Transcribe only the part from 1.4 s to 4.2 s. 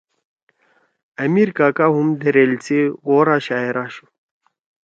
کاگا ہُم دیریل غورا شاعر آشُو۔